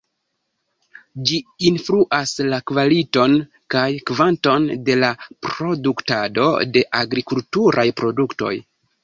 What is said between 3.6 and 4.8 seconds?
kaj kvanton